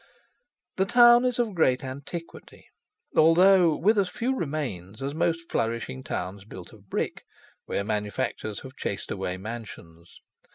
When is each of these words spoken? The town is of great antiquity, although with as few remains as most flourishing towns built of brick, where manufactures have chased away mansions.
The 0.77 0.85
town 0.87 1.25
is 1.25 1.37
of 1.37 1.53
great 1.53 1.83
antiquity, 1.83 2.65
although 3.15 3.75
with 3.77 3.99
as 3.99 4.09
few 4.09 4.35
remains 4.35 5.03
as 5.03 5.13
most 5.13 5.47
flourishing 5.51 6.01
towns 6.03 6.43
built 6.43 6.73
of 6.73 6.89
brick, 6.89 7.23
where 7.67 7.83
manufactures 7.83 8.61
have 8.61 8.75
chased 8.75 9.11
away 9.11 9.37
mansions. 9.37 10.19